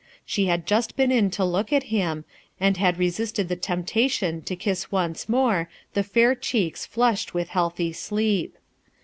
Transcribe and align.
She 0.25 0.47
had 0.47 0.65
just 0.65 0.95
been 0.95 1.11
in 1.11 1.29
to 1.29 1.45
look 1.45 1.71
at 1.71 1.83
him, 1.93 2.25
and 2.59 2.75
had 2.75 2.97
resisted 2.97 3.49
the 3.49 3.55
temptation 3.55 4.41
to 4.41 4.55
kiss 4.55 4.91
once 4.91 5.29
more 5.29 5.69
the 5.93 6.01
fair 6.01 6.33
cheeks 6.33 6.87
flushed 6.87 7.35
with 7.35 7.49
healthy 7.49 7.93
sleep. 7.93 8.57